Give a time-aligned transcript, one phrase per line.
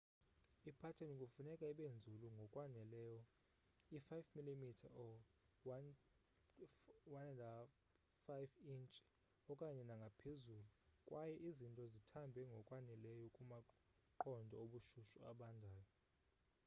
[0.69, 3.17] ipateni kufuneka ibe nzulu ngokwaneleyo
[3.95, 4.09] i-5
[4.47, 4.63] mm
[7.07, 9.03] 1/5 intshi
[9.51, 10.65] okanye nangaphezulu
[11.07, 15.85] kwaye izinto zithambe ngokwaneleyo kumaqondo obushushu abandayo